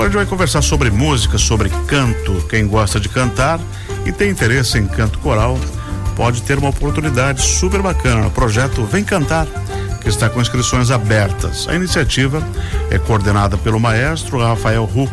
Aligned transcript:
Agora 0.00 0.08
a 0.08 0.12
gente 0.12 0.22
vai 0.22 0.30
conversar 0.30 0.62
sobre 0.62 0.90
música, 0.90 1.36
sobre 1.36 1.68
canto. 1.86 2.32
Quem 2.48 2.66
gosta 2.66 2.98
de 2.98 3.06
cantar 3.06 3.60
e 4.06 4.10
tem 4.10 4.30
interesse 4.30 4.78
em 4.78 4.86
canto 4.86 5.18
coral 5.18 5.58
pode 6.16 6.40
ter 6.40 6.56
uma 6.56 6.70
oportunidade 6.70 7.42
super 7.42 7.82
bacana 7.82 8.22
no 8.22 8.30
projeto 8.30 8.82
Vem 8.86 9.04
Cantar, 9.04 9.46
que 10.00 10.08
está 10.08 10.30
com 10.30 10.40
inscrições 10.40 10.90
abertas. 10.90 11.68
A 11.68 11.74
iniciativa 11.74 12.42
é 12.90 12.98
coordenada 12.98 13.58
pelo 13.58 13.78
maestro 13.78 14.38
Rafael 14.38 14.86
Ru, 14.86 15.06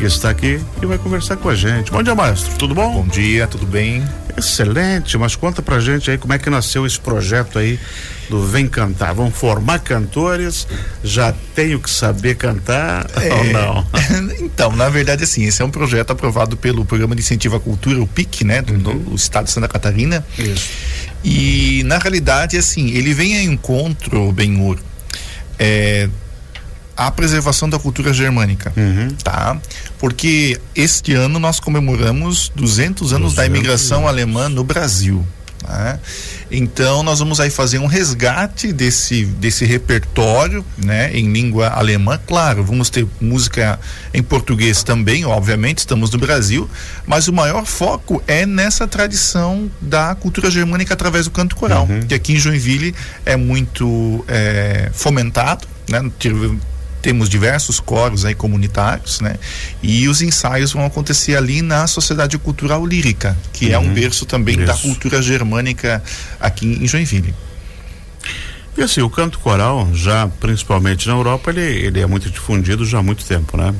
que 0.00 0.06
está 0.06 0.30
aqui 0.30 0.58
e 0.80 0.86
vai 0.86 0.96
conversar 0.96 1.36
com 1.36 1.50
a 1.50 1.54
gente. 1.54 1.92
Bom 1.92 2.02
dia, 2.02 2.14
maestro. 2.14 2.56
Tudo 2.56 2.74
bom? 2.74 3.02
Bom 3.02 3.06
dia, 3.06 3.46
tudo 3.46 3.66
bem? 3.66 4.02
Excelente, 4.34 5.18
mas 5.18 5.36
conta 5.36 5.60
pra 5.60 5.78
gente 5.78 6.10
aí 6.10 6.16
como 6.16 6.32
é 6.32 6.38
que 6.38 6.48
nasceu 6.48 6.86
esse 6.86 6.98
projeto 6.98 7.58
aí 7.58 7.78
do 8.30 8.42
Vem 8.46 8.66
Cantar. 8.66 9.12
Vão 9.12 9.30
formar 9.30 9.80
cantores, 9.80 10.66
já 11.04 11.34
tenho 11.54 11.78
que 11.78 11.90
saber 11.90 12.36
cantar 12.36 13.10
é, 13.14 13.28
ou 13.34 13.44
não? 13.44 13.86
então, 14.40 14.74
na 14.74 14.88
verdade, 14.88 15.24
assim, 15.24 15.44
esse 15.44 15.60
é 15.60 15.64
um 15.66 15.70
projeto 15.70 16.12
aprovado 16.12 16.56
pelo 16.56 16.82
Programa 16.82 17.14
de 17.14 17.20
Incentivo 17.20 17.56
à 17.56 17.60
Cultura, 17.60 18.00
o 18.00 18.06
PIC, 18.06 18.42
né, 18.42 18.62
do, 18.62 18.72
uhum. 18.72 18.98
do 19.00 19.14
Estado 19.14 19.44
de 19.44 19.50
Santa 19.50 19.68
Catarina. 19.68 20.24
Isso. 20.38 20.66
E, 21.22 21.82
na 21.84 21.98
realidade, 21.98 22.56
assim, 22.56 22.88
ele 22.88 23.12
vem 23.12 23.36
a 23.36 23.42
encontro, 23.42 24.32
Benhur, 24.32 24.78
é, 25.58 26.08
a 27.00 27.10
preservação 27.10 27.68
da 27.68 27.78
cultura 27.78 28.12
germânica, 28.12 28.74
uhum. 28.76 29.08
tá? 29.24 29.58
Porque 29.98 30.60
este 30.74 31.14
ano 31.14 31.38
nós 31.38 31.58
comemoramos 31.58 32.52
200 32.54 33.14
anos 33.14 33.32
200 33.32 33.34
da 33.34 33.46
imigração 33.46 33.98
anos. 34.00 34.10
alemã 34.10 34.50
no 34.50 34.62
Brasil. 34.62 35.26
Né? 35.66 35.98
Então 36.50 37.02
nós 37.02 37.18
vamos 37.18 37.40
aí 37.40 37.48
fazer 37.48 37.78
um 37.78 37.86
resgate 37.86 38.70
desse 38.70 39.24
desse 39.24 39.64
repertório, 39.64 40.62
né, 40.76 41.10
em 41.14 41.32
língua 41.32 41.68
alemã. 41.68 42.20
Claro, 42.26 42.64
vamos 42.64 42.90
ter 42.90 43.06
música 43.18 43.80
em 44.12 44.22
português 44.22 44.82
também, 44.82 45.24
obviamente, 45.24 45.78
estamos 45.78 46.10
no 46.10 46.18
Brasil, 46.18 46.68
mas 47.06 47.28
o 47.28 47.32
maior 47.32 47.64
foco 47.64 48.22
é 48.26 48.44
nessa 48.44 48.86
tradição 48.86 49.70
da 49.80 50.14
cultura 50.14 50.50
germânica 50.50 50.92
através 50.92 51.24
do 51.24 51.30
canto 51.30 51.56
coral, 51.56 51.86
uhum. 51.88 52.00
que 52.00 52.12
aqui 52.14 52.34
em 52.34 52.38
Joinville 52.38 52.94
é 53.24 53.36
muito 53.36 54.22
é, 54.28 54.90
fomentado, 54.92 55.66
né? 55.88 56.10
Temos 57.00 57.28
diversos 57.28 57.80
coros 57.80 58.24
aí 58.24 58.34
comunitários, 58.34 59.20
né? 59.20 59.36
E 59.82 60.08
os 60.08 60.22
ensaios 60.22 60.72
vão 60.72 60.84
acontecer 60.84 61.36
ali 61.36 61.62
na 61.62 61.86
Sociedade 61.86 62.36
Cultural 62.38 62.84
Lírica, 62.84 63.36
que 63.52 63.66
uhum. 63.66 63.72
é 63.72 63.78
um 63.78 63.86
uhum. 63.86 63.94
berço 63.94 64.26
também 64.26 64.56
Isso. 64.56 64.66
da 64.66 64.74
cultura 64.74 65.22
germânica 65.22 66.02
aqui 66.38 66.66
em 66.66 66.86
Joinville. 66.86 67.34
E 68.76 68.82
assim, 68.82 69.02
o 69.02 69.10
canto 69.10 69.38
coral, 69.40 69.88
já 69.92 70.28
principalmente 70.40 71.06
na 71.08 71.14
Europa, 71.14 71.50
ele, 71.50 71.60
ele 71.60 72.00
é 72.00 72.06
muito 72.06 72.30
difundido 72.30 72.84
já 72.84 72.98
há 72.98 73.02
muito 73.02 73.24
tempo, 73.24 73.56
né? 73.56 73.74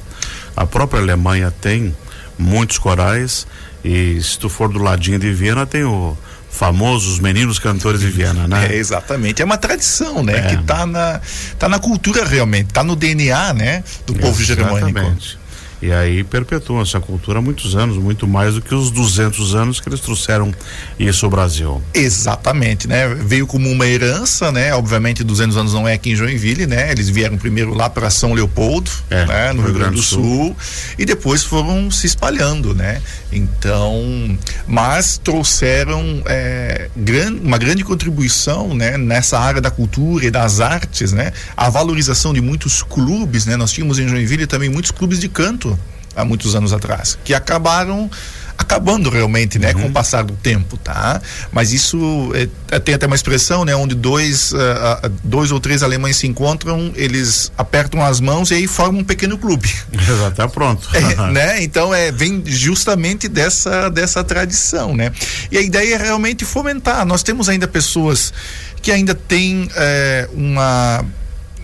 A 0.57 0.67
própria 0.67 1.01
Alemanha 1.01 1.51
tem 1.51 1.95
muitos 2.39 2.79
corais 2.79 3.47
e 3.85 4.21
se 4.23 4.39
tu 4.39 4.49
for 4.49 4.69
do 4.69 4.79
ladinho 4.79 5.19
de 5.19 5.33
Viena 5.33 5.65
tem 5.65 5.85
o 5.85 6.17
famosos 6.51 7.19
meninos 7.21 7.59
cantores 7.59 8.01
de 8.01 8.09
Viena, 8.09 8.47
né? 8.47 8.69
É, 8.71 8.75
exatamente. 8.75 9.41
É 9.41 9.45
uma 9.45 9.57
tradição, 9.57 10.23
né? 10.23 10.39
É. 10.39 10.43
Que 10.43 10.63
tá 10.65 10.85
na, 10.85 11.21
tá 11.59 11.69
na 11.69 11.79
cultura 11.79 12.25
realmente, 12.25 12.73
tá 12.73 12.85
no 12.85 12.95
DNA, 12.95 13.55
né? 13.55 13.85
Do 14.07 14.15
povo 14.15 14.43
exatamente. 14.43 15.39
E 15.83 15.91
aí 15.93 16.23
perpetuam 16.23 16.83
essa 16.83 17.01
cultura 17.01 17.39
há 17.39 17.43
muitos 17.43 17.75
anos, 17.75 17.97
muito 17.97 18.27
mais 18.27 18.55
do 18.55 18.61
que 18.61 18.75
os 18.75 18.91
200 18.91 19.55
anos 19.55 19.81
que 19.81 19.89
eles 19.89 20.01
trouxeram 20.01 20.53
isso 20.99 21.25
ao 21.25 21.31
Brasil. 21.31 21.83
Exatamente, 21.95 22.87
né? 22.87 23.09
Veio 23.09 23.47
como 23.47 23.71
uma 23.71 23.87
herança, 23.87 24.53
né? 24.53 24.75
Obviamente 24.75 25.25
200 25.25 25.57
anos 25.57 25.73
não 25.73 25.89
é 25.89 25.95
aqui 25.95 26.11
em 26.11 26.17
Joinville, 26.17 26.67
né? 26.67 26.91
Eles 26.91 27.09
vieram 27.09 27.39
primeiro 27.39 27.73
lá 27.73 27.89
para 27.89 28.11
São 28.11 28.35
Leopoldo, 28.35 28.91
é, 29.09 29.25
né? 29.25 29.53
no 29.55 29.63
Rio 29.63 29.73
Grande 29.73 29.95
do 29.95 30.03
Sul. 30.03 30.23
Sul, 30.23 30.57
e 30.99 31.07
depois 31.07 31.43
foram 31.43 31.91
se 31.91 32.07
espalhando, 32.07 32.75
né? 32.75 33.01
Então, 33.33 34.39
mas 34.67 35.17
trouxeram 35.17 36.23
é, 36.27 36.91
gran, 36.95 37.33
uma 37.43 37.57
grande 37.57 37.83
contribuição, 37.85 38.75
né? 38.75 38.99
Nessa 38.99 39.39
área 39.39 39.63
da 39.63 39.71
cultura 39.71 40.27
e 40.27 40.31
das 40.31 40.61
artes, 40.61 41.13
né? 41.13 41.33
A 41.57 41.71
valorização 41.71 42.35
de 42.35 42.41
muitos 42.43 42.83
clubes, 42.83 43.47
né? 43.47 43.57
Nós 43.57 43.73
tínhamos 43.73 43.99
em 43.99 44.07
Joinville 44.07 44.47
também 44.47 44.69
muitos 44.69 44.91
clubes 44.91 45.19
de 45.19 45.29
canto 45.29 45.70
há 46.15 46.25
muitos 46.25 46.55
anos 46.55 46.73
atrás, 46.73 47.19
que 47.25 47.35
acabaram 47.35 48.11
acabando 48.61 49.09
realmente, 49.09 49.59
né, 49.59 49.73
uhum. 49.73 49.83
com 49.83 49.89
o 49.89 49.91
passar 49.91 50.23
do 50.23 50.35
tempo, 50.35 50.77
tá? 50.77 51.21
Mas 51.51 51.73
isso 51.73 52.31
é, 52.35 52.77
é 52.77 52.79
tem 52.79 52.95
até 52.95 53.07
uma 53.07 53.17
expressão, 53.17 53.65
né, 53.65 53.75
onde 53.75 53.95
dois, 53.95 54.53
uh, 54.53 54.57
uh, 55.07 55.13
dois 55.25 55.51
ou 55.51 55.59
três 55.59 55.83
alemães 55.83 56.17
se 56.17 56.27
encontram, 56.27 56.93
eles 56.95 57.51
apertam 57.57 58.05
as 58.05 58.21
mãos 58.21 58.51
e 58.51 58.55
aí 58.55 58.67
formam 58.67 59.01
um 59.01 59.05
pequeno 59.05 59.39
clube. 59.39 59.75
Já 59.93 60.31
tá 60.31 60.47
pronto. 60.47 60.89
É, 60.95 61.33
né? 61.33 61.63
Então 61.63 61.95
é 61.95 62.13
vem 62.13 62.43
justamente 62.47 63.29
dessa 63.29 63.89
dessa 63.89 64.23
tradição, 64.23 64.95
né? 64.95 65.11
E 65.51 65.57
a 65.57 65.63
ideia 65.63 65.95
é 65.95 65.99
realmente 65.99 66.45
fomentar. 66.45 67.07
Nós 67.07 67.23
temos 67.23 67.49
ainda 67.49 67.67
pessoas 67.67 68.33
que 68.83 68.93
ainda 68.93 69.15
têm 69.15 69.69
é, 69.75 70.29
uma 70.33 71.05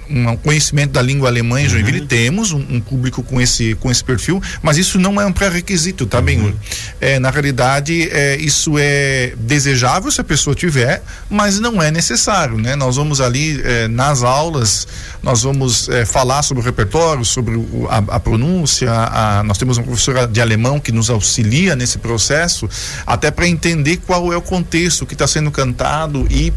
um 0.08 0.36
conhecimento 0.36 0.92
da 0.92 1.02
língua 1.02 1.28
alemã 1.28 1.60
em 1.60 1.68
Joinville, 1.68 2.00
uhum. 2.00 2.06
temos 2.06 2.52
um, 2.52 2.58
um, 2.58 2.80
público 2.80 3.22
com 3.22 3.40
esse, 3.40 3.74
com 3.76 3.90
esse 3.90 4.02
perfil, 4.02 4.42
mas 4.62 4.76
isso 4.76 4.98
não 4.98 5.20
é 5.20 5.26
um 5.26 5.32
pré-requisito, 5.32 6.06
tá, 6.06 6.20
uhum. 6.20 6.52
É, 7.00 7.18
na 7.18 7.30
realidade, 7.30 8.08
é, 8.10 8.36
isso 8.36 8.74
é 8.78 9.32
desejável 9.38 10.10
se 10.10 10.20
a 10.20 10.24
pessoa 10.24 10.54
tiver, 10.54 11.02
mas 11.28 11.58
não 11.58 11.82
é 11.82 11.90
necessário, 11.90 12.56
né? 12.58 12.76
Nós 12.76 12.96
vamos 12.96 13.20
ali 13.20 13.60
é, 13.64 13.88
nas 13.88 14.22
aulas, 14.22 14.86
nós 15.22 15.42
vamos 15.42 15.88
é, 15.88 16.04
falar 16.04 16.42
sobre 16.42 16.62
o 16.62 16.64
repertório, 16.64 17.24
sobre 17.24 17.56
o, 17.56 17.86
a, 17.90 18.16
a, 18.16 18.20
pronúncia, 18.20 18.90
a, 18.90 19.42
nós 19.42 19.58
temos 19.58 19.78
uma 19.78 19.84
professora 19.84 20.26
de 20.26 20.40
alemão 20.40 20.78
que 20.78 20.92
nos 20.92 21.10
auxilia 21.10 21.74
nesse 21.74 21.98
processo, 21.98 22.68
até 23.06 23.30
para 23.30 23.46
entender 23.46 23.98
qual 23.98 24.32
é 24.32 24.36
o 24.36 24.42
contexto 24.42 25.06
que 25.06 25.14
está 25.14 25.26
sendo 25.26 25.50
cantado 25.50 26.26
e 26.30 26.52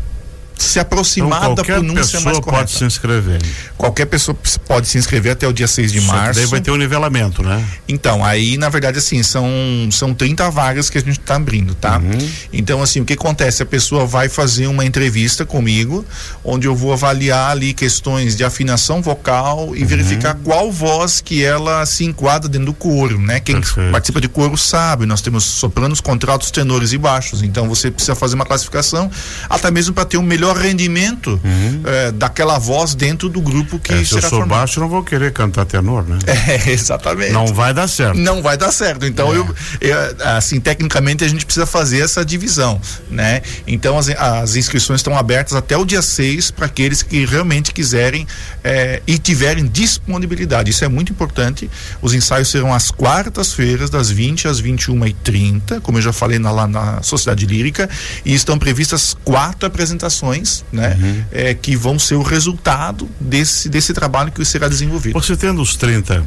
se 0.63 0.79
aproximar 0.79 1.41
então, 1.43 1.55
da 1.55 1.63
pronúncia 1.63 2.19
mais 2.21 2.39
correta. 2.39 2.57
pode 2.57 2.71
se 2.71 2.83
inscrever. 2.83 3.41
Qualquer 3.77 4.05
pessoa 4.05 4.37
pode 4.67 4.87
se 4.87 4.97
inscrever 4.97 5.31
até 5.31 5.47
o 5.47 5.53
dia 5.53 5.67
6 5.67 5.91
de 5.91 6.01
Só 6.01 6.13
março. 6.13 6.39
daí 6.39 6.45
vai 6.45 6.61
ter 6.61 6.71
um 6.71 6.77
nivelamento, 6.77 7.41
né? 7.41 7.63
Então, 7.87 8.23
aí 8.23 8.57
na 8.57 8.69
verdade 8.69 8.97
assim, 8.97 9.23
são 9.23 9.47
são 9.91 10.13
30 10.13 10.49
vagas 10.49 10.89
que 10.89 10.97
a 10.97 11.01
gente 11.01 11.19
está 11.19 11.35
abrindo, 11.35 11.73
tá? 11.75 11.97
Uhum. 11.97 12.29
Então 12.51 12.81
assim, 12.81 13.01
o 13.01 13.05
que 13.05 13.13
acontece? 13.13 13.63
A 13.63 13.65
pessoa 13.65 14.05
vai 14.05 14.29
fazer 14.29 14.67
uma 14.67 14.85
entrevista 14.85 15.45
comigo, 15.45 16.05
onde 16.43 16.67
eu 16.67 16.75
vou 16.75 16.93
avaliar 16.93 17.51
ali 17.51 17.73
questões 17.73 18.35
de 18.35 18.43
afinação 18.43 19.01
vocal 19.01 19.75
e 19.75 19.81
uhum. 19.81 19.87
verificar 19.87 20.35
qual 20.43 20.71
voz 20.71 21.21
que 21.21 21.43
ela 21.43 21.85
se 21.85 22.05
enquadra 22.05 22.49
dentro 22.49 22.67
do 22.67 22.73
coro, 22.73 23.19
né? 23.19 23.39
Quem 23.39 23.55
Perfeito. 23.55 23.91
participa 23.91 24.21
de 24.21 24.27
coro 24.27 24.57
sabe, 24.57 25.05
nós 25.05 25.21
temos 25.21 25.43
sopranos, 25.43 26.01
contraltos, 26.01 26.51
tenores 26.51 26.93
e 26.93 26.97
baixos. 26.97 27.41
Então 27.41 27.67
você 27.67 27.89
precisa 27.89 28.15
fazer 28.15 28.35
uma 28.35 28.45
classificação 28.45 29.09
até 29.49 29.71
mesmo 29.71 29.93
para 29.93 30.05
ter 30.05 30.17
um 30.17 30.23
melhor 30.23 30.48
melhor 30.49 30.57
rendimento 30.57 31.39
uhum. 31.43 31.81
é, 31.85 32.11
daquela 32.11 32.57
voz 32.57 32.95
dentro 32.95 33.29
do 33.29 33.41
grupo 33.41 33.79
que 33.79 33.93
é, 33.93 34.03
se 34.03 34.15
eu 34.15 34.21
sou 34.21 34.29
formado. 34.29 34.49
baixo, 34.49 34.79
não 34.79 34.89
vou 34.89 35.03
querer 35.03 35.31
cantar 35.31 35.65
tenor, 35.65 36.07
né? 36.07 36.17
É, 36.49 36.71
exatamente. 36.71 37.31
Não 37.31 37.47
vai 37.47 37.73
dar 37.73 37.87
certo. 37.87 38.17
Não 38.17 38.41
vai 38.41 38.57
dar 38.57 38.71
certo. 38.71 39.05
Então, 39.05 39.31
é. 39.33 39.37
eu, 39.37 39.55
eu, 39.81 39.97
assim, 40.35 40.59
tecnicamente 40.59 41.23
a 41.23 41.27
gente 41.27 41.45
precisa 41.45 41.65
fazer 41.65 41.99
essa 41.99 42.25
divisão, 42.25 42.81
né? 43.09 43.41
Então, 43.67 43.97
as, 43.97 44.09
as 44.09 44.55
inscrições 44.55 44.99
estão 44.99 45.17
abertas 45.17 45.53
até 45.53 45.77
o 45.77 45.85
dia 45.85 46.01
6 46.01 46.51
para 46.51 46.65
aqueles 46.65 47.03
que 47.03 47.25
realmente 47.25 47.71
quiserem 47.71 48.25
é, 48.63 49.01
e 49.05 49.17
tiverem 49.19 49.67
disponibilidade. 49.67 50.71
Isso 50.71 50.83
é 50.83 50.87
muito 50.87 51.11
importante. 51.11 51.69
Os 52.01 52.13
ensaios 52.13 52.49
serão 52.49 52.73
às 52.73 52.89
quartas-feiras, 52.89 53.89
das 53.89 54.09
20 54.09 54.47
às 54.47 54.59
21 54.59 55.05
e 55.05 55.13
30 55.13 55.81
como 55.81 55.97
eu 55.97 56.01
já 56.01 56.13
falei 56.13 56.39
na, 56.39 56.51
lá 56.51 56.67
na 56.67 57.03
Sociedade 57.03 57.45
Lírica, 57.45 57.89
e 58.25 58.33
estão 58.33 58.57
previstas 58.57 59.15
quatro 59.23 59.67
apresentações 59.67 60.38
né? 60.71 60.97
Uhum. 60.99 61.23
É, 61.31 61.53
que 61.53 61.75
vão 61.75 61.97
ser 61.97 62.15
o 62.15 62.21
resultado 62.21 63.09
desse, 63.19 63.69
desse 63.69 63.93
trabalho 63.93 64.31
que 64.31 64.43
será 64.45 64.67
desenvolvido. 64.67 65.13
Você 65.13 65.35
tendo 65.35 65.61
os 65.61 65.75
30 65.75 66.23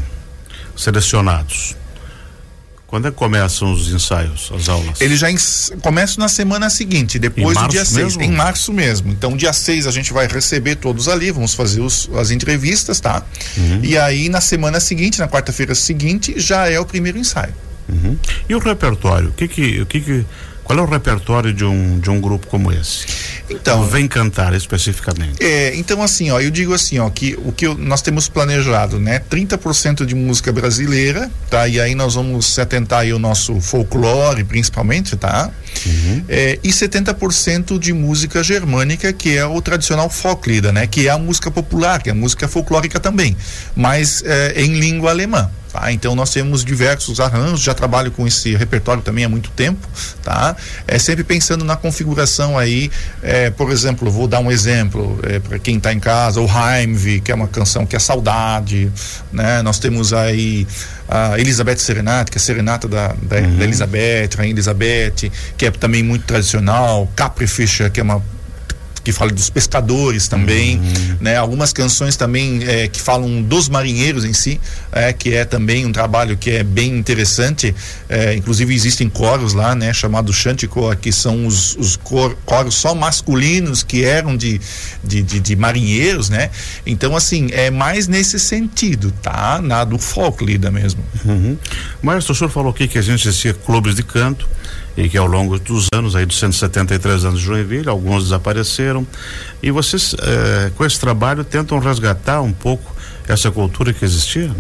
selecionados, 0.76 1.76
quando 2.92 3.08
é 3.08 3.10
que 3.10 3.16
começam 3.16 3.72
os 3.72 3.88
ensaios, 3.90 4.52
as 4.54 4.68
aulas? 4.68 5.00
Eles 5.00 5.18
já 5.18 5.28
começam 5.80 6.18
na 6.18 6.28
semana 6.28 6.68
seguinte, 6.68 7.18
depois 7.18 7.56
do 7.56 7.68
dia 7.68 7.86
6, 7.86 8.16
em 8.16 8.30
março 8.32 8.70
mesmo. 8.70 9.10
Então, 9.10 9.34
dia 9.34 9.52
6 9.52 9.86
a 9.86 9.90
gente 9.90 10.12
vai 10.12 10.26
receber 10.26 10.76
todos 10.76 11.08
ali, 11.08 11.30
vamos 11.30 11.54
fazer 11.54 11.80
os, 11.80 12.10
as 12.14 12.30
entrevistas, 12.30 13.00
tá? 13.00 13.22
Uhum. 13.56 13.80
E 13.82 13.96
aí, 13.96 14.28
na 14.28 14.42
semana 14.42 14.78
seguinte, 14.78 15.18
na 15.18 15.26
quarta-feira 15.26 15.74
seguinte, 15.74 16.34
já 16.36 16.68
é 16.68 16.78
o 16.78 16.84
primeiro 16.84 17.16
ensaio. 17.16 17.54
Uhum. 17.88 18.16
E 18.46 18.54
o 18.54 18.58
repertório? 18.58 19.30
O 19.30 19.32
que 19.32 19.48
que, 19.48 19.80
o 19.80 19.86
que 19.86 20.00
que 20.00 20.26
qual 20.64 20.78
é 20.78 20.82
o 20.82 20.86
repertório 20.86 21.52
de 21.52 21.64
um, 21.64 21.98
de 21.98 22.08
um 22.08 22.20
grupo 22.20 22.46
como 22.46 22.72
esse? 22.72 23.06
Então, 23.54 23.84
vem 23.84 24.08
cantar 24.08 24.54
especificamente. 24.54 25.42
É, 25.42 25.74
então 25.76 26.02
assim, 26.02 26.30
ó, 26.30 26.40
eu 26.40 26.50
digo 26.50 26.74
assim, 26.74 26.98
ó, 26.98 27.08
que 27.10 27.34
o 27.44 27.52
que 27.52 27.66
eu, 27.66 27.76
nós 27.76 28.02
temos 28.02 28.28
planejado, 28.28 28.98
né, 28.98 29.20
30% 29.30 30.04
de 30.04 30.14
música 30.14 30.52
brasileira, 30.52 31.30
tá? 31.50 31.68
E 31.68 31.80
aí 31.80 31.94
nós 31.94 32.14
vamos 32.14 32.46
se 32.46 32.60
atentar 32.60 33.00
aí 33.00 33.10
ao 33.10 33.18
nosso 33.18 33.60
folclore, 33.60 34.44
principalmente, 34.44 35.16
tá? 35.16 35.50
Uhum. 35.86 36.24
É, 36.28 36.58
e 36.62 36.70
70% 36.70 37.78
de 37.78 37.92
música 37.92 38.42
germânica, 38.42 39.12
que 39.12 39.36
é 39.36 39.44
o 39.46 39.60
tradicional 39.60 40.08
folklida, 40.08 40.72
né? 40.72 40.86
Que 40.86 41.08
é 41.08 41.10
a 41.10 41.18
música 41.18 41.50
popular, 41.50 42.02
que 42.02 42.08
é 42.08 42.12
a 42.12 42.14
música 42.14 42.48
folclórica 42.48 43.00
também, 43.00 43.36
mas 43.74 44.22
é, 44.24 44.62
em 44.62 44.78
língua 44.78 45.10
alemã 45.10 45.50
Tá? 45.72 45.90
Então 45.90 46.14
nós 46.14 46.30
temos 46.30 46.62
diversos 46.62 47.18
arranjos, 47.18 47.60
já 47.60 47.72
trabalho 47.72 48.10
com 48.10 48.26
esse 48.26 48.54
repertório 48.54 49.02
também 49.02 49.24
há 49.24 49.28
muito 49.28 49.50
tempo, 49.50 49.88
tá? 50.22 50.54
É 50.86 50.98
sempre 50.98 51.24
pensando 51.24 51.64
na 51.64 51.76
configuração 51.76 52.58
aí, 52.58 52.90
é, 53.22 53.48
por 53.48 53.70
exemplo, 53.70 54.10
vou 54.10 54.28
dar 54.28 54.40
um 54.40 54.50
exemplo 54.52 55.18
é, 55.22 55.38
para 55.38 55.58
quem 55.58 55.78
está 55.78 55.90
em 55.90 55.98
casa, 55.98 56.42
o 56.42 56.46
Heimweh, 56.46 57.20
que 57.20 57.32
é 57.32 57.34
uma 57.34 57.48
canção 57.48 57.86
que 57.86 57.96
é 57.96 57.98
saudade, 57.98 58.92
né? 59.32 59.62
Nós 59.62 59.78
temos 59.78 60.12
aí 60.12 60.66
a 61.08 61.38
Elizabeth 61.38 61.78
Serenata, 61.78 62.30
que 62.30 62.36
é 62.36 62.40
a 62.40 62.42
serenata 62.42 62.86
da, 62.86 63.08
da, 63.22 63.36
uhum. 63.36 63.56
da 63.56 63.64
Elizabeth, 63.64 64.28
Rainha 64.36 64.52
Elizabeth, 64.52 65.30
que 65.56 65.64
é 65.64 65.70
também 65.70 66.02
muito 66.02 66.26
tradicional, 66.26 67.10
Capri 67.16 67.46
Fisher, 67.46 67.90
que 67.90 67.98
é 67.98 68.02
uma 68.02 68.22
que 69.02 69.12
fala 69.12 69.32
dos 69.32 69.50
pescadores 69.50 70.28
também, 70.28 70.78
uhum. 70.78 71.16
né? 71.20 71.36
Algumas 71.36 71.72
canções 71.72 72.16
também 72.16 72.62
é, 72.64 72.88
que 72.88 73.00
falam 73.00 73.42
dos 73.42 73.68
marinheiros 73.68 74.24
em 74.24 74.32
si, 74.32 74.60
é, 74.92 75.12
que 75.12 75.34
é 75.34 75.44
também 75.44 75.84
um 75.84 75.92
trabalho 75.92 76.36
que 76.36 76.50
é 76.50 76.62
bem 76.62 76.96
interessante. 76.96 77.74
É, 78.08 78.34
inclusive 78.34 78.74
existem 78.74 79.08
coros 79.08 79.52
lá, 79.52 79.74
né? 79.74 79.92
Chamados 79.92 80.36
Chanticor, 80.36 80.96
que 80.96 81.12
são 81.12 81.46
os, 81.46 81.76
os 81.76 81.96
cor, 81.96 82.36
coros 82.44 82.74
só 82.74 82.94
masculinos 82.94 83.82
que 83.82 84.04
eram 84.04 84.36
de, 84.36 84.60
de, 85.02 85.22
de, 85.22 85.40
de, 85.40 85.56
marinheiros, 85.56 86.28
né? 86.28 86.50
Então 86.86 87.16
assim 87.16 87.48
é 87.52 87.70
mais 87.70 88.06
nesse 88.06 88.38
sentido, 88.38 89.12
tá? 89.22 89.60
Na 89.62 89.84
do 89.84 89.98
folk 89.98 90.44
lida 90.44 90.70
mesmo. 90.70 91.04
Uhum. 91.24 91.58
Mas 92.00 92.28
o 92.28 92.34
senhor 92.34 92.50
falou 92.50 92.70
aqui 92.70 92.86
que 92.86 92.98
a 92.98 93.02
gente 93.02 93.26
existia 93.26 93.52
clubes 93.52 93.94
de 93.94 94.02
canto 94.02 94.48
e 94.96 95.08
que 95.08 95.16
ao 95.16 95.26
longo 95.26 95.58
dos 95.58 95.86
anos, 95.94 96.14
aí 96.14 96.26
dos 96.26 96.38
173 96.38 97.24
anos 97.24 97.40
de 97.40 97.46
Joinville, 97.46 97.88
alguns 97.88 98.24
desapareceram. 98.24 99.06
E 99.62 99.70
vocês, 99.70 100.14
eh, 100.20 100.70
com 100.76 100.84
esse 100.84 101.00
trabalho, 101.00 101.44
tentam 101.44 101.78
resgatar 101.78 102.42
um 102.42 102.52
pouco 102.52 102.94
essa 103.26 103.50
cultura 103.50 103.92
que 103.92 104.04
existia? 104.04 104.50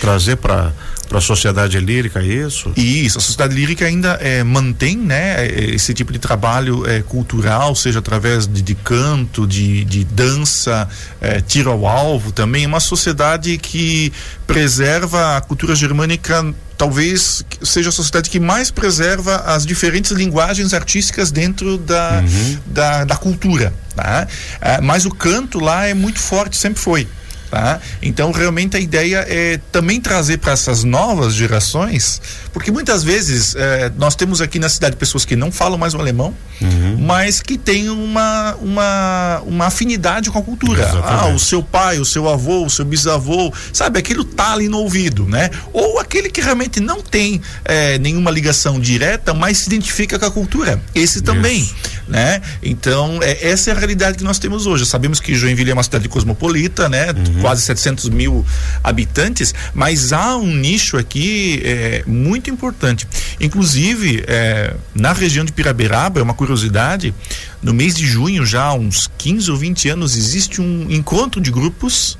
Trazer 0.00 0.36
para 0.36 0.72
para 1.08 1.18
a 1.18 1.20
sociedade 1.20 1.78
lírica 1.78 2.22
isso 2.22 2.72
isso 2.76 3.18
a 3.18 3.20
sociedade 3.20 3.54
lírica 3.54 3.84
ainda 3.84 4.18
é, 4.20 4.42
mantém 4.42 4.96
né 4.96 5.46
esse 5.46 5.92
tipo 5.92 6.12
de 6.12 6.18
trabalho 6.18 6.88
é, 6.88 7.02
cultural 7.02 7.74
seja 7.74 7.98
através 7.98 8.46
de, 8.46 8.62
de 8.62 8.74
canto 8.74 9.46
de, 9.46 9.84
de 9.84 10.04
dança 10.04 10.88
é, 11.20 11.40
tiro 11.40 11.70
ao 11.70 11.86
alvo 11.86 12.32
também 12.32 12.66
uma 12.66 12.80
sociedade 12.80 13.58
que 13.58 14.12
preserva 14.46 15.36
a 15.36 15.40
cultura 15.40 15.74
germânica 15.74 16.44
talvez 16.76 17.44
seja 17.62 17.90
a 17.90 17.92
sociedade 17.92 18.28
que 18.28 18.40
mais 18.40 18.70
preserva 18.70 19.36
as 19.46 19.64
diferentes 19.64 20.10
linguagens 20.10 20.74
artísticas 20.74 21.30
dentro 21.30 21.78
da, 21.78 22.22
uhum. 22.22 22.58
da, 22.66 23.04
da, 23.04 23.16
cultura. 23.16 23.72
Tá? 23.94 24.26
Ah, 24.60 24.80
mas 24.82 25.06
o 25.06 25.10
canto 25.10 25.60
lá 25.60 25.86
é 25.86 25.94
muito 25.94 26.18
forte, 26.18 26.56
sempre 26.56 26.80
foi. 26.80 27.06
Tá? 27.54 27.78
Então, 28.02 28.32
realmente 28.32 28.76
a 28.76 28.80
ideia 28.80 29.24
é 29.28 29.60
também 29.70 30.00
trazer 30.00 30.38
para 30.38 30.50
essas 30.50 30.82
novas 30.82 31.34
gerações, 31.34 32.20
porque 32.52 32.72
muitas 32.72 33.04
vezes 33.04 33.54
eh, 33.54 33.92
nós 33.96 34.16
temos 34.16 34.40
aqui 34.40 34.58
na 34.58 34.68
cidade 34.68 34.96
pessoas 34.96 35.24
que 35.24 35.36
não 35.36 35.52
falam 35.52 35.78
mais 35.78 35.94
o 35.94 36.00
alemão, 36.00 36.34
uhum. 36.60 36.96
mas 36.98 37.40
que 37.40 37.56
têm 37.56 37.88
uma, 37.90 38.56
uma, 38.56 39.42
uma 39.46 39.66
afinidade 39.66 40.32
com 40.32 40.38
a 40.40 40.42
cultura. 40.42 40.82
Exatamente. 40.82 41.24
Ah, 41.24 41.28
o 41.28 41.38
seu 41.38 41.62
pai, 41.62 42.00
o 42.00 42.04
seu 42.04 42.28
avô, 42.28 42.66
o 42.66 42.68
seu 42.70 42.84
bisavô, 42.84 43.54
sabe, 43.72 44.00
aquilo 44.00 44.24
tá 44.24 44.54
ali 44.54 44.68
no 44.68 44.78
ouvido, 44.78 45.24
né? 45.24 45.48
Ou 45.72 46.00
aquele 46.00 46.30
que 46.30 46.40
realmente 46.40 46.80
não 46.80 47.00
tem 47.02 47.40
eh, 47.64 47.98
nenhuma 47.98 48.32
ligação 48.32 48.80
direta, 48.80 49.32
mas 49.32 49.58
se 49.58 49.68
identifica 49.68 50.18
com 50.18 50.26
a 50.26 50.30
cultura. 50.32 50.82
Esse 50.92 51.22
também, 51.22 51.60
Isso. 51.60 51.76
né? 52.08 52.42
Então, 52.60 53.20
é, 53.22 53.48
essa 53.48 53.70
é 53.70 53.74
a 53.74 53.76
realidade 53.76 54.18
que 54.18 54.24
nós 54.24 54.40
temos 54.40 54.66
hoje. 54.66 54.84
Sabemos 54.84 55.20
que 55.20 55.36
Joinville 55.36 55.70
é 55.70 55.74
uma 55.74 55.84
cidade 55.84 56.08
cosmopolita, 56.08 56.88
né? 56.88 57.12
Uhum 57.12 57.43
quase 57.44 57.60
700 57.60 58.08
mil 58.08 58.42
habitantes, 58.82 59.54
mas 59.74 60.14
há 60.14 60.34
um 60.34 60.56
nicho 60.56 60.96
aqui 60.96 61.60
é, 61.62 62.02
muito 62.06 62.48
importante. 62.48 63.06
Inclusive, 63.38 64.24
é, 64.26 64.74
na 64.94 65.12
região 65.12 65.44
de 65.44 65.52
Piraberaba, 65.52 66.20
é 66.20 66.22
uma 66.22 66.32
curiosidade, 66.32 67.14
no 67.62 67.74
mês 67.74 67.94
de 67.94 68.06
junho, 68.06 68.46
já 68.46 68.62
há 68.62 68.72
uns 68.72 69.10
15 69.18 69.50
ou 69.50 69.58
20 69.58 69.90
anos, 69.90 70.16
existe 70.16 70.62
um 70.62 70.90
encontro 70.90 71.38
de 71.38 71.50
grupos 71.50 72.16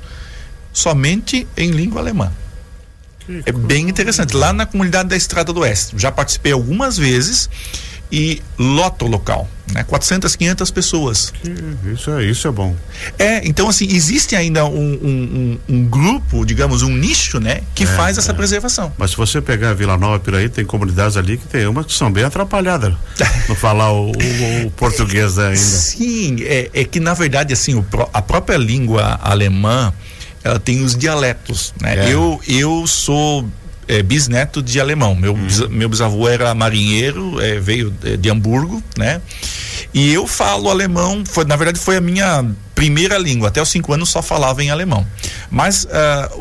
somente 0.71 1.47
em 1.57 1.71
língua 1.71 2.01
alemã. 2.01 2.31
É 3.47 3.51
bem 3.51 3.89
interessante. 3.89 4.37
Lá 4.37 4.53
na 4.53 4.67
comunidade 4.67 5.09
da 5.09 5.17
Estrada 5.17 5.51
do 5.51 5.61
Oeste. 5.61 5.95
Já 5.97 6.11
participei 6.11 6.51
algumas 6.51 6.97
vezes 6.97 7.49
e 8.15 8.41
lota 8.57 9.03
o 9.03 9.09
local, 9.09 9.45
né? 9.73 9.83
400, 9.83 10.37
500 10.37 10.71
pessoas. 10.71 11.33
Isso 11.93 12.09
é, 12.11 12.23
isso 12.23 12.47
é 12.47 12.51
bom. 12.51 12.73
É, 13.19 13.45
então 13.45 13.67
assim, 13.67 13.85
existe 13.91 14.37
ainda 14.37 14.63
um, 14.63 14.69
um, 14.71 15.59
um, 15.67 15.75
um 15.75 15.85
grupo, 15.85 16.45
digamos, 16.45 16.81
um 16.81 16.95
nicho, 16.95 17.41
né? 17.41 17.59
Que 17.75 17.83
é, 17.83 17.87
faz 17.87 18.17
essa 18.17 18.31
é. 18.31 18.33
preservação. 18.33 18.93
Mas 18.97 19.11
se 19.11 19.17
você 19.17 19.41
pegar 19.41 19.71
a 19.71 19.73
Vila 19.73 19.97
Nova 19.97 20.17
Piraí, 20.17 20.47
tem 20.47 20.63
comunidades 20.63 21.17
ali 21.17 21.35
que 21.35 21.45
tem 21.45 21.67
umas 21.67 21.87
que 21.87 21.91
são 21.91 22.09
bem 22.09 22.23
atrapalhadas 22.23 22.93
no 23.49 23.55
falar 23.55 23.91
o, 23.91 24.13
o, 24.13 24.67
o, 24.67 24.71
português 24.71 25.37
ainda. 25.37 25.57
Sim, 25.57 26.37
é, 26.43 26.69
é 26.73 26.85
que 26.85 27.01
na 27.01 27.13
verdade, 27.13 27.51
assim, 27.51 27.75
o, 27.75 27.85
a 28.13 28.21
própria 28.21 28.55
língua 28.55 29.19
alemã, 29.21 29.91
ela 30.41 30.57
tem 30.57 30.85
os 30.85 30.95
dialetos, 30.95 31.73
né? 31.81 32.07
É. 32.07 32.13
Eu, 32.13 32.39
eu 32.47 32.87
sou 32.87 33.45
é, 33.87 34.01
bisneto 34.01 34.61
de 34.61 34.79
alemão. 34.79 35.15
Meu, 35.15 35.33
hum. 35.33 35.47
meu 35.69 35.89
bisavô 35.89 36.27
era 36.27 36.53
marinheiro, 36.53 37.39
é, 37.41 37.59
veio 37.59 37.91
de 37.91 38.29
Hamburgo, 38.29 38.83
né? 38.97 39.21
E 39.93 40.13
eu 40.13 40.27
falo 40.27 40.69
alemão, 40.69 41.23
foi, 41.25 41.45
na 41.45 41.55
verdade 41.55 41.79
foi 41.79 41.95
a 41.95 42.01
minha 42.01 42.45
primeira 42.75 43.17
língua. 43.17 43.47
Até 43.47 43.61
os 43.61 43.69
cinco 43.69 43.93
anos 43.93 44.09
só 44.09 44.21
falava 44.21 44.61
em 44.61 44.69
alemão. 44.69 45.07
Mas 45.49 45.85
uh, 45.85 45.87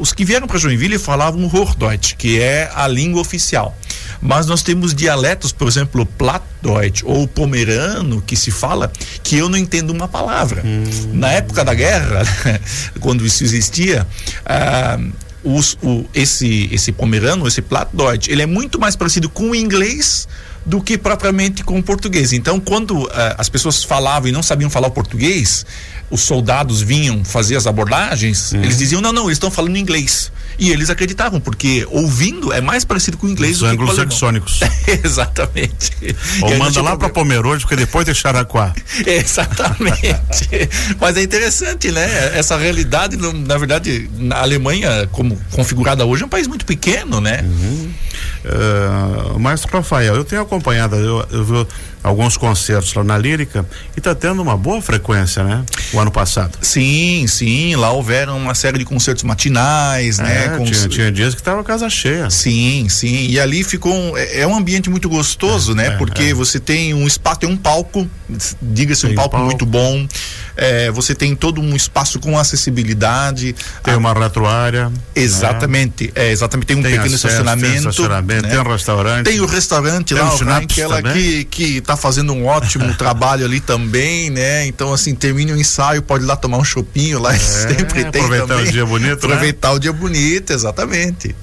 os 0.01 0.13
que 0.13 0.25
vieram 0.25 0.49
para 0.49 0.59
Joinville 0.59 0.99
falavam 0.99 1.47
Hochdeutsch, 1.47 2.15
que 2.19 2.41
é 2.41 2.69
a 2.75 2.89
língua 2.89 3.21
oficial. 3.21 3.77
Mas 4.21 4.47
nós 4.47 4.63
temos 4.63 4.95
dialetos, 4.95 5.53
por 5.53 5.69
exemplo, 5.69 6.05
Plattdeutsch 6.05 7.03
ou 7.05 7.29
Pomerano, 7.29 8.23
que 8.23 8.35
se 8.35 8.51
fala, 8.51 8.91
que 9.23 9.37
eu 9.37 9.49
não 9.49 9.59
entendo 9.59 9.91
uma 9.91 10.09
palavra. 10.09 10.63
Hum. 10.65 10.85
Na 11.13 11.31
época 11.31 11.65
da 11.65 11.75
guerra, 11.75 12.23
quando 13.01 13.25
isso 13.25 13.45
existia, 13.45 14.07
uh, 14.41 15.13
os, 15.45 15.77
o, 15.83 16.05
esse, 16.15 16.69
esse 16.73 16.91
pomerano, 16.91 17.47
esse 17.47 17.63
Plattdeutsch, 17.63 18.29
ele 18.29 18.43
é 18.43 18.47
muito 18.47 18.79
mais 18.81 18.97
parecido 18.97 19.29
com 19.29 19.51
o 19.51 19.55
inglês 19.55 20.27
do 20.65 20.81
que 20.81 20.97
propriamente 20.97 21.63
com 21.63 21.79
o 21.79 21.83
português. 21.83 22.33
Então, 22.33 22.59
quando 22.59 23.05
uh, 23.05 23.11
as 23.37 23.49
pessoas 23.49 23.85
falavam 23.85 24.29
e 24.29 24.33
não 24.33 24.43
sabiam 24.43 24.71
falar 24.71 24.89
o 24.89 24.91
português, 24.91 25.67
os 26.11 26.23
soldados 26.23 26.81
vinham 26.81 27.25
fazer 27.25 27.57
as 27.57 27.67
abordagens, 27.67 28.53
uhum. 28.53 28.63
eles 28.63 28.79
diziam: 28.79 29.01
não, 29.01 29.13
não, 29.13 29.25
eles 29.25 29.37
estão 29.37 29.51
falando 29.51 29.77
inglês. 29.77 30.33
E 30.59 30.71
eles 30.71 30.89
acreditavam, 30.89 31.41
porque 31.41 31.87
ouvindo 31.91 32.53
é 32.53 32.61
mais 32.61 32.85
parecido 32.85 33.17
com 33.17 33.27
o 33.27 33.31
inglês 33.31 33.57
Os 33.57 33.61
do 33.61 33.71
que 33.71 33.77
com 33.77 33.83
o 33.83 33.91
anglo-saxônicos. 33.91 34.61
Exatamente. 35.05 35.91
Ou 36.43 36.57
manda 36.57 36.83
lá 36.83 36.97
para 36.97 37.09
Pomerode, 37.09 37.63
porque 37.63 37.77
depois 37.77 38.07
de 38.07 38.15
Xaraquá. 38.15 38.73
Exatamente. 39.07 40.49
Mas 41.01 41.17
é 41.17 41.23
interessante, 41.23 41.91
né? 41.91 42.39
Essa 42.39 42.57
realidade, 42.57 43.17
na 43.17 43.59
verdade, 43.59 44.09
na 44.17 44.39
Alemanha, 44.39 45.09
como 45.11 45.39
configurada 45.51 46.05
hoje, 46.05 46.23
é 46.23 46.27
um 46.27 46.29
país 46.29 46.47
muito 46.47 46.65
pequeno, 46.65 47.21
né? 47.21 47.45
Uhum. 47.45 47.93
Uh, 48.45 49.39
Maestro 49.39 49.73
Rafael, 49.73 50.15
eu 50.15 50.25
tenho 50.25 50.43
acompanhado, 50.43 50.97
eu, 50.97 51.27
eu 51.31 51.67
alguns 52.05 52.37
concertos 52.37 52.93
lá 52.93 53.03
na 53.03 53.17
Lírica 53.17 53.65
e 53.97 53.99
está 53.99 54.15
tendo 54.15 54.43
uma 54.43 54.59
boa 54.59 54.83
frequência, 54.83 55.43
né? 55.43 55.65
O 55.95 55.99
ano 55.99 56.11
passado. 56.11 56.59
Sim, 56.61 57.25
sim, 57.27 57.75
lá 57.77 57.91
houveram 57.91 58.37
uma 58.37 58.55
série 58.55 58.77
de 58.77 58.85
concertos 58.85 59.25
matinais, 59.25 60.19
né? 60.19 60.45
é, 60.45 60.49
né? 60.51 60.65
Tinha, 60.67 60.89
tinha, 60.89 61.11
dias 61.11 61.35
que 61.35 61.43
tava 61.43 61.65
casa 61.65 61.89
cheia. 61.89 62.29
Sim, 62.29 62.87
sim, 62.91 63.27
e 63.29 63.41
ali 63.41 63.65
ficou 63.65 63.95
um, 63.95 64.17
é, 64.19 64.41
é, 64.41 64.47
um 64.47 64.55
ambiente 64.55 64.91
muito 64.91 65.09
gostoso, 65.09 65.73
é, 65.73 65.77
né? 65.77 65.87
É, 65.87 65.91
Porque 65.97 66.25
é. 66.25 66.35
você 66.35 66.61
tem 66.61 66.93
um 66.93 67.07
espaço, 67.07 67.41
tem 67.41 67.49
um 67.49 67.57
palco, 67.57 68.07
diga-se 68.61 69.07
um 69.07 69.15
palco, 69.15 69.31
palco, 69.31 69.47
muito 69.47 69.67
bom, 69.67 70.07
é, 70.57 70.91
você 70.91 71.15
tem 71.15 71.35
todo 71.35 71.61
um 71.61 71.75
espaço 71.75 72.19
com 72.19 72.39
acessibilidade. 72.39 73.55
Tem 73.83 73.95
a, 73.95 73.97
uma 73.99 74.13
retroárea. 74.13 74.89
Né? 74.89 74.97
Exatamente, 75.15 76.13
é, 76.15 76.31
exatamente, 76.31 76.67
tem 76.67 76.77
um 76.77 76.83
tem 76.83 76.93
pequeno 76.93 77.15
acesso, 77.15 77.27
estacionamento. 77.27 77.71
Tem, 77.71 77.77
estacionamento 77.77 78.43
né? 78.43 78.49
tem 78.49 78.59
um 78.59 78.71
restaurante. 78.71 79.25
Tem 79.25 79.41
o 79.41 79.47
restaurante 79.47 80.15
tem 80.15 80.23
lá, 80.23 80.59
o 80.59 80.67
que 80.67 80.81
ela 80.81 81.03
que, 81.03 81.45
que 81.45 81.81
tá 81.81 81.97
fazendo 81.97 82.33
um 82.33 82.47
ótimo 82.47 82.93
trabalho 82.97 83.45
ali 83.45 83.61
também, 83.61 84.31
né? 84.31 84.67
Então, 84.67 84.93
assim, 84.93 85.15
termina 85.15 85.53
o 85.53 85.59
ensaio, 85.59 86.03
pode 86.03 86.25
ir 86.25 86.27
lá 86.27 86.37
tomar 86.37 86.59
um 86.59 86.65
chopinho 86.65 87.19
lá, 87.19 87.35
é, 87.35 87.39
sempre 87.39 88.05
tem 88.05 88.23
aproveitar 88.23 88.47
também. 88.47 88.69
o 88.69 88.73
dia 88.73 88.87
bonito, 88.87 89.29
né? 89.29 89.35
Aproveitar 89.35 89.69
né? 89.69 89.75
o 89.75 89.79
dia 89.79 89.93
bonito, 89.93 90.53
exatamente. 90.53 91.35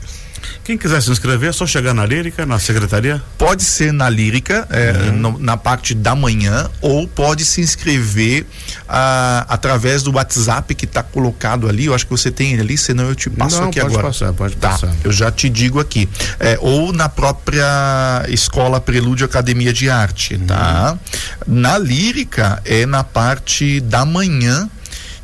Quem 0.72 0.78
quiser 0.78 1.02
se 1.02 1.12
inscrever, 1.12 1.50
é 1.50 1.52
só 1.52 1.68
chegar 1.68 1.94
na 1.94 2.06
Lírica, 2.06 2.46
na 2.46 2.58
secretaria? 2.58 3.22
Pode 3.38 3.62
ser 3.62 3.92
na 3.92 4.10
Lírica, 4.10 4.66
é, 4.70 4.92
uhum. 4.94 5.18
no, 5.18 5.38
na 5.38 5.58
parte 5.58 5.94
da 5.94 6.16
manhã, 6.16 6.70
ou 6.80 7.06
pode 7.06 7.44
se 7.44 7.60
inscrever 7.60 8.46
ah, 8.88 9.46
através 9.50 10.02
do 10.02 10.14
WhatsApp 10.14 10.74
que 10.74 10.86
está 10.86 11.04
colocado 11.04 11.68
ali. 11.68 11.88
Eu 11.88 11.94
acho 11.94 12.06
que 12.06 12.12
você 12.12 12.32
tem 12.32 12.54
ele 12.54 12.62
ali, 12.62 12.78
senão 12.78 13.10
eu 13.10 13.16
te 13.16 13.30
passo 13.30 13.60
Não, 13.60 13.68
aqui 13.68 13.82
pode 13.82 13.94
agora. 13.94 14.08
Passar, 14.08 14.32
pode 14.32 14.56
tá, 14.56 14.70
passar. 14.70 14.96
Eu 15.04 15.12
já 15.12 15.30
te 15.30 15.50
digo 15.50 15.78
aqui. 15.78 16.08
É, 16.40 16.58
ou 16.62 16.94
na 16.94 17.10
própria 17.10 18.24
Escola 18.30 18.80
Prelúdio 18.80 19.26
Academia 19.26 19.74
de 19.74 19.90
Arte, 19.90 20.38
tá? 20.38 20.38
uhum. 20.38 20.48
tá? 20.48 21.00
Na 21.46 21.78
Lírica 21.78 22.62
é 22.64 22.86
na 22.86 23.04
parte 23.04 23.82
da 23.82 24.06
manhã 24.06 24.70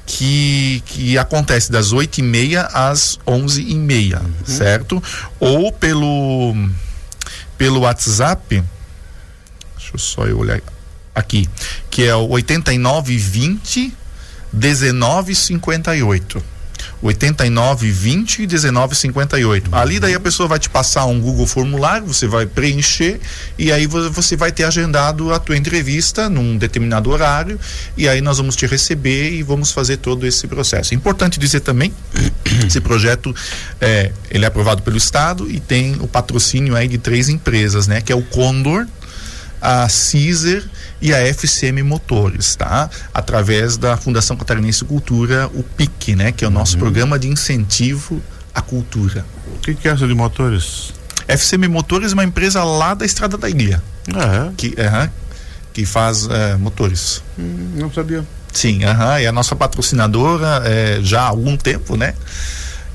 que, 0.07 0.81
que 0.85 1.17
acontece 1.17 1.69
das 1.69 1.91
8 1.91 2.19
e 2.19 2.23
meia 2.23 2.61
às 2.73 3.19
11 3.27 3.61
e 3.61 3.75
meia, 3.75 4.21
uhum. 4.21 4.33
certo? 4.45 5.03
Ou 5.37 5.71
pelo, 5.71 6.55
pelo 7.57 7.81
WhatsApp, 7.81 8.63
deixa 9.75 9.91
eu 9.93 9.99
só 9.99 10.25
eu 10.25 10.39
olhar 10.39 10.61
aqui, 11.13 11.49
que 11.91 12.03
é 12.03 12.15
o 12.15 12.29
8920 12.29 13.93
1958. 14.53 16.41
89 17.01 17.91
20 17.91 18.45
19 18.47 18.95
58. 18.95 19.75
Ali 19.75 19.99
daí 19.99 20.15
a 20.15 20.19
pessoa 20.19 20.47
vai 20.47 20.59
te 20.59 20.69
passar 20.69 21.05
um 21.05 21.19
Google 21.19 21.47
formulário, 21.47 22.07
você 22.07 22.27
vai 22.27 22.45
preencher 22.45 23.19
e 23.57 23.71
aí 23.71 23.85
você 23.87 24.35
vai 24.35 24.51
ter 24.51 24.63
agendado 24.63 25.33
a 25.33 25.39
tua 25.39 25.57
entrevista 25.57 26.29
num 26.29 26.57
determinado 26.57 27.09
horário 27.09 27.59
e 27.95 28.07
aí 28.07 28.21
nós 28.21 28.37
vamos 28.37 28.55
te 28.55 28.65
receber 28.65 29.31
e 29.31 29.43
vamos 29.43 29.71
fazer 29.71 29.97
todo 29.97 30.25
esse 30.25 30.47
processo. 30.47 30.93
Importante 30.93 31.39
dizer 31.39 31.61
também, 31.61 31.93
esse 32.65 32.81
projeto 32.81 33.33
é, 33.79 34.11
ele 34.29 34.45
é 34.45 34.47
aprovado 34.47 34.81
pelo 34.81 34.97
estado 34.97 35.49
e 35.49 35.59
tem 35.59 35.95
o 35.99 36.07
patrocínio 36.07 36.75
aí 36.75 36.87
de 36.87 36.97
três 36.97 37.29
empresas, 37.29 37.87
né, 37.87 38.01
que 38.01 38.11
é 38.11 38.15
o 38.15 38.21
Condor, 38.21 38.85
a 39.61 39.87
Caesar 39.87 40.63
e 41.01 41.13
a 41.13 41.19
FCM 41.27 41.83
Motores, 41.83 42.55
tá? 42.55 42.89
Através 43.13 43.77
da 43.77 43.95
Fundação 43.97 44.35
Catarinense 44.35 44.83
Cultura, 44.83 45.47
o 45.53 45.63
PIC, 45.63 46.15
né? 46.15 46.31
Que 46.31 46.43
é 46.43 46.47
o 46.47 46.51
nosso 46.51 46.73
uhum. 46.73 46.79
programa 46.79 47.19
de 47.19 47.27
incentivo 47.27 48.21
à 48.53 48.61
cultura. 48.61 49.25
O 49.55 49.59
que, 49.59 49.75
que 49.75 49.87
é 49.87 49.91
essa 49.91 50.07
de 50.07 50.13
motores? 50.13 50.93
FCM 51.27 51.67
Motores 51.67 52.11
é 52.11 52.13
uma 52.13 52.23
empresa 52.23 52.63
lá 52.63 52.93
da 52.93 53.05
Estrada 53.05 53.37
da 53.37 53.49
Ilha. 53.49 53.81
Ah, 54.15 54.49
é? 54.49 54.51
Que, 54.55 54.67
uh 54.69 55.27
que 55.73 55.85
faz 55.85 56.27
é, 56.27 56.55
motores. 56.55 57.21
Hum, 57.37 57.73
não 57.75 57.93
sabia. 57.93 58.25
Sim, 58.51 58.79
uh 58.85 59.19
é 59.19 59.27
a 59.27 59.31
nossa 59.31 59.55
patrocinadora 59.55 60.63
é, 60.65 60.99
já 61.03 61.21
há 61.21 61.27
algum 61.27 61.55
tempo, 61.55 61.95
né? 61.95 62.15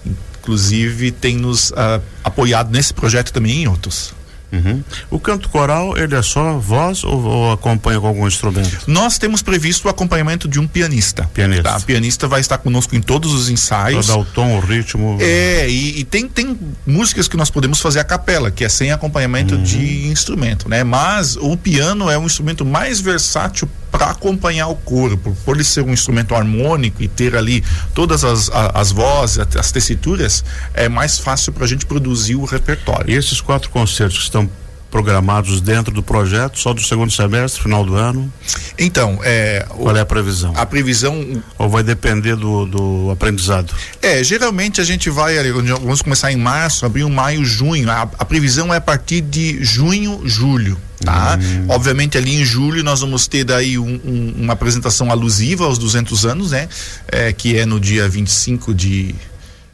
Inclusive 0.05 1.13
tem 1.13 1.37
nos 1.37 1.71
uh, 1.71 2.03
apoiado 2.25 2.73
nesse 2.73 2.93
projeto 2.93 3.33
também 3.33 3.63
em 3.63 3.69
outros. 3.69 4.13
Uhum. 4.53 4.85
O 5.11 5.19
canto 5.19 5.49
coral, 5.49 5.97
ele 5.97 6.15
é 6.15 6.21
só 6.21 6.59
voz 6.59 7.03
ou, 7.05 7.25
ou, 7.25 7.53
acompanha 7.53 7.99
com 7.99 8.07
algum 8.07 8.29
instrumento? 8.29 8.85
Nós 8.87 9.17
temos 9.17 9.41
previsto 9.41 9.87
o 9.87 9.89
acompanhamento 9.89 10.47
de 10.47 10.61
um 10.61 10.67
pianista. 10.67 11.25
Pianista. 11.33 11.63
Tá? 11.63 11.77
O 11.79 11.83
pianista 11.83 12.29
vai 12.29 12.41
estar 12.41 12.59
conosco 12.59 12.95
em 12.95 13.01
todos 13.01 13.33
os 13.33 13.49
ensaios. 13.49 14.07
Para 14.07 14.15
dar 14.15 14.21
o 14.21 14.25
tom, 14.27 14.57
o 14.57 14.61
ritmo. 14.61 15.17
É, 15.21 15.67
e, 15.69 16.01
e, 16.01 16.05
tem, 16.05 16.29
tem 16.29 16.59
músicas 16.87 17.29
que 17.29 17.37
nós 17.37 17.51
podemos 17.51 17.81
fazer 17.81 18.01
a 18.01 18.05
capela, 18.05 18.51
que 18.51 18.63
é 18.63 18.69
sem 18.69 18.93
acompanhamento 18.93 19.55
uhum. 19.55 19.63
de 19.63 20.09
instrumento, 20.09 20.69
né? 20.69 20.85
Mas 20.85 21.37
o 21.37 21.57
piano 21.57 22.11
é 22.11 22.19
um 22.19 22.27
instrumento 22.27 22.65
mais 22.65 23.01
versátil 23.01 23.69
para 24.03 24.11
acompanhar 24.11 24.67
o 24.67 24.75
corpo, 24.75 25.37
por 25.45 25.55
ele 25.55 25.63
ser 25.63 25.83
um 25.83 25.93
instrumento 25.93 26.35
harmônico 26.35 27.05
e 27.05 27.07
ter 27.07 27.37
ali 27.37 27.63
todas 27.95 28.25
as, 28.25 28.51
as, 28.51 28.71
as 28.75 28.91
vozes, 28.91 29.47
as 29.57 29.71
tessituras, 29.71 30.45
é 30.75 30.89
mais 30.89 31.21
fácil 31.21 31.53
para 31.53 31.65
a 31.65 31.69
gente 31.69 31.87
produzir 31.87 32.35
o 32.35 32.45
repertório. 32.45 33.13
E 33.13 33.15
esses 33.15 33.41
quatro 33.41 33.71
concertos 33.71 34.19
que 34.19 34.25
estão 34.25 34.51
programados 34.91 35.61
dentro 35.61 35.95
do 35.95 36.03
projeto, 36.03 36.59
só 36.59 36.75
do 36.75 36.83
segundo 36.83 37.13
semestre, 37.13 37.63
final 37.63 37.85
do 37.85 37.95
ano? 37.95 38.31
Então, 38.77 39.21
é, 39.23 39.65
qual 39.69 39.97
é 39.97 40.01
a 40.01 40.05
previsão? 40.05 40.53
A 40.57 40.67
previsão 40.67 41.41
ou 41.57 41.69
vai 41.69 41.85
depender 41.85 42.35
do, 42.35 42.67
do 42.67 43.11
aprendizado? 43.13 43.73
É, 44.03 44.25
geralmente 44.25 44.81
a 44.81 44.85
gente 44.85 45.09
vai 45.11 45.37
vamos 45.81 46.03
começar 46.03 46.33
em 46.33 46.37
março, 46.37 46.85
abril, 46.85 47.09
maio, 47.09 47.45
junho. 47.45 47.89
A, 47.89 48.03
a 48.03 48.25
previsão 48.25 48.75
é 48.75 48.79
a 48.79 48.81
partir 48.81 49.21
de 49.21 49.63
junho, 49.63 50.23
julho 50.25 50.77
tá? 51.05 51.39
Hum. 51.41 51.67
Obviamente 51.69 52.17
ali 52.17 52.41
em 52.41 52.45
julho 52.45 52.83
nós 52.83 53.01
vamos 53.01 53.27
ter 53.27 53.45
daí 53.45 53.79
um, 53.79 54.01
um, 54.05 54.35
uma 54.39 54.53
apresentação 54.53 55.11
alusiva 55.11 55.65
aos 55.65 55.79
200 55.79 56.27
anos, 56.27 56.51
né? 56.53 56.69
É, 57.09 57.33
que 57.33 57.59
é 57.59 57.67
no 57.67 57.79
dia 57.79 58.09
25 58.09 58.75
de 58.75 59.15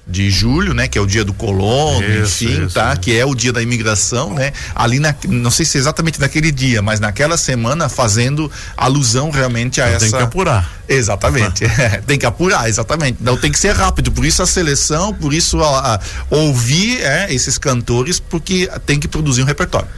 de 0.08 0.30
julho, 0.30 0.72
né, 0.72 0.88
que 0.88 0.96
é 0.96 1.00
o 1.00 1.06
dia 1.06 1.22
do 1.22 1.34
colono, 1.34 2.02
isso, 2.02 2.44
enfim, 2.44 2.64
isso, 2.64 2.74
tá, 2.74 2.92
isso. 2.92 3.00
que 3.02 3.14
é 3.14 3.26
o 3.26 3.34
dia 3.34 3.52
da 3.52 3.60
imigração, 3.60 4.32
né? 4.32 4.52
Ali 4.74 4.98
na, 4.98 5.14
não 5.28 5.50
sei 5.50 5.66
se 5.66 5.76
é 5.76 5.80
exatamente 5.80 6.18
naquele 6.18 6.50
dia, 6.50 6.80
mas 6.80 6.98
naquela 6.98 7.36
semana 7.36 7.90
fazendo 7.90 8.50
alusão 8.74 9.30
realmente 9.30 9.82
a 9.82 9.84
então 9.84 9.96
essa 9.96 10.06
Tem 10.06 10.16
que 10.16 10.24
apurar. 10.24 10.72
Exatamente. 10.88 11.64
tem 12.06 12.18
que 12.18 12.24
apurar, 12.24 12.68
exatamente. 12.70 13.18
Não 13.20 13.36
tem 13.36 13.52
que 13.52 13.58
ser 13.58 13.72
rápido, 13.72 14.10
por 14.10 14.24
isso 14.24 14.42
a 14.42 14.46
seleção, 14.46 15.12
por 15.12 15.34
isso 15.34 15.62
a, 15.62 15.96
a 15.96 16.00
ouvir 16.30 17.02
é, 17.02 17.32
esses 17.32 17.58
cantores, 17.58 18.18
porque 18.18 18.70
tem 18.86 18.98
que 18.98 19.06
produzir 19.06 19.42
um 19.42 19.46
repertório. 19.46 19.88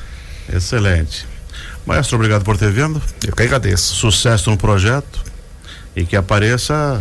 Excelente. 0.53 1.27
Maestro, 1.87 2.17
obrigado 2.17 2.45
por 2.45 2.57
ter 2.57 2.71
vindo. 2.71 3.01
Eu 3.27 3.35
que 3.35 3.43
agradeço. 3.43 3.95
Sucesso 3.95 4.51
no 4.51 4.57
projeto 4.57 5.25
e 5.95 6.05
que 6.05 6.17
apareça 6.17 7.01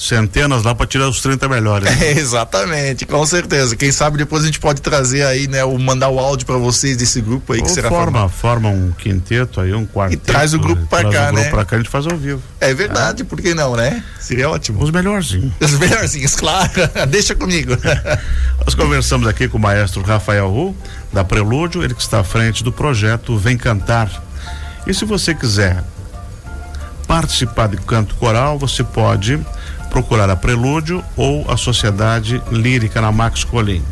centenas 0.00 0.62
lá 0.62 0.74
para 0.74 0.86
tirar 0.86 1.08
os 1.08 1.20
30 1.20 1.46
melhores. 1.48 1.84
Né? 1.84 1.90
É, 2.00 2.12
exatamente, 2.12 3.04
com 3.04 3.24
certeza. 3.26 3.76
Quem 3.76 3.92
sabe 3.92 4.16
depois 4.16 4.42
a 4.42 4.46
gente 4.46 4.58
pode 4.58 4.80
trazer 4.80 5.22
aí, 5.24 5.46
né, 5.46 5.62
o 5.62 5.78
mandar 5.78 6.08
o 6.08 6.18
áudio 6.18 6.46
para 6.46 6.56
vocês 6.56 6.96
desse 6.96 7.20
grupo 7.20 7.52
aí 7.52 7.58
Ou 7.58 7.66
que 7.66 7.70
será 7.70 7.90
forma, 7.90 8.28
forma 8.28 8.70
um 8.70 8.90
quinteto 8.92 9.60
aí, 9.60 9.74
um 9.74 9.86
quarteto. 9.86 10.22
E 10.22 10.26
traz 10.26 10.54
o 10.54 10.58
grupo 10.58 10.86
para 10.86 11.02
cá, 11.02 11.08
o 11.08 11.26
grupo 11.26 11.32
né? 11.34 11.50
Para 11.50 11.64
cá 11.64 11.76
a 11.76 11.78
gente 11.78 11.90
faz 11.90 12.06
ao 12.06 12.16
vivo. 12.16 12.42
É 12.58 12.72
verdade, 12.72 13.22
é. 13.22 13.24
por 13.24 13.40
que 13.40 13.52
não, 13.52 13.76
né? 13.76 14.02
Seria 14.18 14.48
ótimo. 14.48 14.82
Os 14.82 14.90
melhorzinhos. 14.90 15.52
Os 15.60 15.72
melhorzinhos, 15.78 16.34
claro. 16.34 16.70
Deixa 17.08 17.34
comigo. 17.34 17.76
Nós 18.64 18.74
conversamos 18.74 19.28
aqui 19.28 19.46
com 19.48 19.58
o 19.58 19.60
maestro 19.60 20.02
Rafael 20.02 20.48
Ru, 20.50 20.74
da 21.12 21.22
Prelúdio, 21.22 21.84
ele 21.84 21.94
que 21.94 22.02
está 22.02 22.20
à 22.20 22.24
frente 22.24 22.64
do 22.64 22.72
projeto 22.72 23.36
Vem 23.36 23.58
Cantar. 23.58 24.10
E 24.86 24.94
se 24.94 25.04
você 25.04 25.34
quiser 25.34 25.84
participar 27.06 27.68
de 27.68 27.76
canto 27.76 28.14
coral, 28.14 28.58
você 28.58 28.82
pode 28.82 29.38
procurar 29.90 30.30
a 30.30 30.36
Prelúdio 30.36 31.04
ou 31.16 31.50
a 31.50 31.56
Sociedade 31.56 32.42
Lírica 32.50 33.00
na 33.00 33.12
Max 33.12 33.44
Colim. 33.44 33.82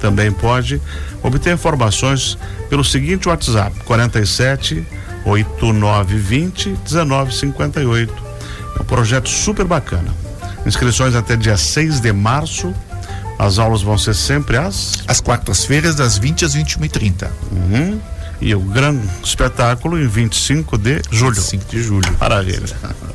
Também 0.00 0.32
pode 0.32 0.80
obter 1.22 1.54
informações 1.54 2.36
pelo 2.68 2.82
seguinte 2.82 3.28
WhatsApp: 3.28 3.78
47 3.84 4.84
8920 5.24 6.70
1958. 6.70 8.12
É 8.76 8.82
um 8.82 8.84
projeto 8.84 9.28
super 9.28 9.64
bacana. 9.64 10.12
Inscrições 10.66 11.14
até 11.14 11.36
dia 11.36 11.56
6 11.56 12.00
de 12.00 12.12
março. 12.12 12.74
As 13.38 13.58
aulas 13.58 13.82
vão 13.82 13.98
ser 13.98 14.14
sempre 14.14 14.56
às 14.56 15.02
às 15.06 15.20
quartas-feiras 15.20 15.94
das 15.94 16.18
20 16.18 16.44
às 16.44 16.54
21 16.54 16.84
e 16.84 16.88
30. 16.88 17.30
Uhum. 17.50 18.00
E 18.40 18.54
o 18.54 18.60
grande 18.60 19.06
espetáculo 19.22 19.96
em 19.98 20.06
25 20.06 20.76
de 20.76 21.00
julho. 21.10 21.34
25 21.34 21.64
de 21.70 21.82
julho. 21.82 22.16
Maravilha. 22.18 22.66